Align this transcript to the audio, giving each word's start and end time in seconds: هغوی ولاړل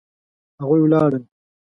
هغوی 0.61 0.81
ولاړل 0.83 1.23